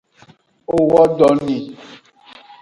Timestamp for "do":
1.17-1.29